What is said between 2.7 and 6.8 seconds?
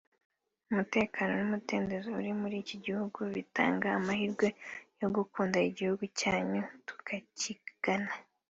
gihugu bitanga amahirwe yo gukunda igihugu cyanyu